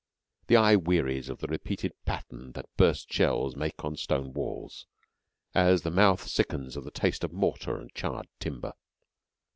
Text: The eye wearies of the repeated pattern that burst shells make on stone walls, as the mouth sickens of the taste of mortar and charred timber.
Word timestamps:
The 0.47 0.55
eye 0.55 0.77
wearies 0.77 1.29
of 1.29 1.37
the 1.41 1.47
repeated 1.47 1.93
pattern 2.05 2.53
that 2.53 2.75
burst 2.75 3.13
shells 3.13 3.55
make 3.55 3.85
on 3.85 3.95
stone 3.97 4.33
walls, 4.33 4.87
as 5.53 5.83
the 5.83 5.91
mouth 5.91 6.25
sickens 6.27 6.75
of 6.75 6.83
the 6.83 6.89
taste 6.89 7.23
of 7.23 7.31
mortar 7.31 7.77
and 7.77 7.93
charred 7.93 8.27
timber. 8.39 8.73